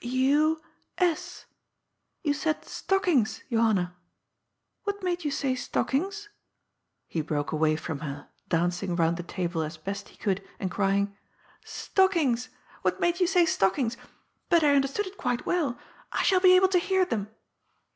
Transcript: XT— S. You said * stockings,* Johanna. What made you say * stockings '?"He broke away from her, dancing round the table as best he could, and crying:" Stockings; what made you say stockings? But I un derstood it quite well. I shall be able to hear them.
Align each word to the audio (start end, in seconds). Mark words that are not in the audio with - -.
XT— 0.03 0.59
S. 0.97 1.45
You 2.23 2.33
said 2.33 2.65
* 2.65 2.65
stockings,* 2.65 3.43
Johanna. 3.51 3.95
What 4.83 5.03
made 5.03 5.23
you 5.23 5.29
say 5.29 5.53
* 5.55 5.55
stockings 5.55 6.27
'?"He 7.07 7.21
broke 7.21 7.51
away 7.51 7.75
from 7.75 7.99
her, 7.99 8.27
dancing 8.49 8.95
round 8.95 9.17
the 9.17 9.21
table 9.21 9.61
as 9.61 9.77
best 9.77 10.09
he 10.09 10.17
could, 10.17 10.43
and 10.59 10.71
crying:" 10.71 11.15
Stockings; 11.85 12.49
what 12.81 12.99
made 12.99 13.19
you 13.19 13.27
say 13.27 13.45
stockings? 13.45 13.95
But 14.49 14.63
I 14.63 14.75
un 14.75 14.81
derstood 14.81 15.05
it 15.05 15.17
quite 15.17 15.45
well. 15.45 15.77
I 16.11 16.23
shall 16.23 16.39
be 16.39 16.55
able 16.55 16.69
to 16.69 16.79
hear 16.79 17.05
them. 17.05 17.29